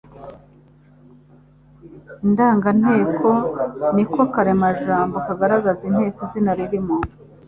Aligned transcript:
Indanganteko 2.25 3.29
ni 3.95 4.05
ko 4.11 4.21
karemajambo 4.33 5.15
kagaragaza 5.27 5.81
inteko 5.89 6.19
izina 6.27 6.51
ririmo. 6.59 6.97